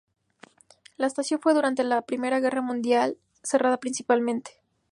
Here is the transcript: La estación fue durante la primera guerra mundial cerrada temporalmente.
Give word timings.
La 0.97 1.05
estación 1.05 1.39
fue 1.39 1.53
durante 1.53 1.83
la 1.83 2.01
primera 2.01 2.39
guerra 2.39 2.61
mundial 2.63 3.19
cerrada 3.43 3.77
temporalmente. 3.77 4.59